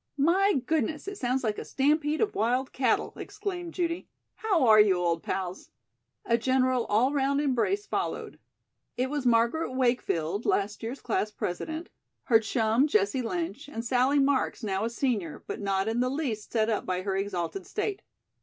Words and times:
"My 0.17 0.53
goodness, 0.65 1.07
it 1.07 1.19
sounds 1.19 1.43
like 1.43 1.59
a 1.59 1.63
stampede 1.63 2.21
of 2.21 2.33
wild 2.33 2.71
cattle," 2.73 3.13
exclaimed 3.17 3.75
Judy. 3.75 4.07
"How 4.37 4.65
are 4.65 4.79
you, 4.81 4.95
old 4.95 5.21
pals?" 5.21 5.69
A 6.25 6.39
general 6.39 6.85
all 6.85 7.13
round 7.13 7.39
embrace 7.39 7.85
followed. 7.85 8.39
It 8.97 9.11
was 9.11 9.27
Margaret 9.27 9.73
Wakefield, 9.73 10.43
last 10.43 10.81
year's 10.81 11.01
class 11.03 11.29
president; 11.29 11.89
her 12.23 12.39
chum, 12.39 12.87
Jessie 12.87 13.21
Lynch; 13.21 13.67
and 13.69 13.85
Sallie 13.85 14.17
Marks, 14.17 14.63
now 14.63 14.85
a 14.85 14.89
senior, 14.89 15.43
but 15.45 15.61
not 15.61 15.87
in 15.87 15.99
the 15.99 16.09
least 16.09 16.51
set 16.51 16.67
up 16.67 16.83
by 16.83 17.03
her 17.03 17.15
exalted 17.15 17.67
state. 17.67 18.01